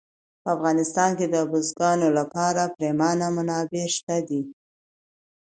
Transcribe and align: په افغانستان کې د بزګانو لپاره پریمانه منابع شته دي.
په 0.41 0.47
افغانستان 0.55 1.09
کې 1.17 1.25
د 1.33 1.35
بزګانو 1.51 2.07
لپاره 2.19 2.71
پریمانه 2.75 3.27
منابع 3.37 3.85
شته 3.95 4.15
دي. 4.27 4.41